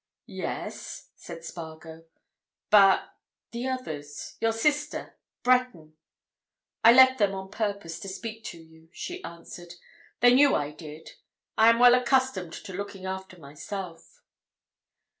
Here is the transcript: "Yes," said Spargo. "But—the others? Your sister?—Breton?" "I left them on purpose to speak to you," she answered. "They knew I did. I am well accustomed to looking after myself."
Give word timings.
"Yes," 0.25 1.09
said 1.15 1.45
Spargo. 1.45 2.05
"But—the 2.71 3.67
others? 3.67 4.35
Your 4.41 4.51
sister?—Breton?" 4.51 5.93
"I 6.83 6.91
left 6.91 7.19
them 7.19 7.35
on 7.35 7.51
purpose 7.51 7.99
to 7.99 8.07
speak 8.07 8.43
to 8.45 8.57
you," 8.57 8.89
she 8.93 9.23
answered. 9.23 9.75
"They 10.19 10.33
knew 10.33 10.55
I 10.55 10.71
did. 10.71 11.11
I 11.55 11.69
am 11.69 11.77
well 11.77 11.93
accustomed 11.93 12.53
to 12.53 12.73
looking 12.73 13.05
after 13.05 13.37
myself." 13.39 14.23